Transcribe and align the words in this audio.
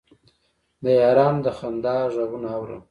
د 0.83 0.85
یارانو 1.01 1.39
د 1.45 1.47
خندا 1.57 1.97
غـــــــــــــــــږونه 2.13 2.47
اورم 2.57 2.79